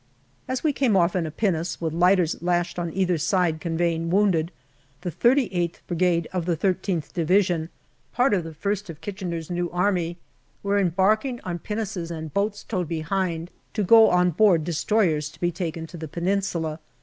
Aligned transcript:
JULY 0.49 0.53
163 0.53 0.53
As 0.53 0.63
we 0.63 0.73
came 0.73 0.97
off 0.97 1.15
in 1.15 1.25
a 1.27 1.29
pinnace, 1.29 1.79
with 1.79 1.93
lighters 1.93 2.41
lashed 2.41 2.79
on 2.79 2.91
either 2.91 3.19
side 3.19 3.61
conveying 3.61 4.09
wounded, 4.09 4.51
the 5.01 5.11
38th 5.11 5.75
Brigade 5.85 6.27
of 6.33 6.47
the 6.47 6.57
I3th 6.57 7.13
Division, 7.13 7.69
part 8.11 8.33
of 8.33 8.43
the 8.43 8.55
first 8.55 8.89
of 8.89 8.99
Kitchener's 8.99 9.51
New 9.51 9.69
Army, 9.69 10.17
were 10.63 10.79
embarking 10.79 11.39
on 11.41 11.59
pinnaces 11.59 12.09
and 12.09 12.33
boats 12.33 12.63
towed 12.63 12.87
behind 12.87 13.51
to 13.75 13.83
go 13.83 14.09
on 14.09 14.31
board 14.31 14.63
destroyers 14.63 15.29
to 15.29 15.39
be 15.39 15.51
taken 15.51 15.85
to 15.85 15.97
the 15.97 16.07
Peninsula. 16.07 16.79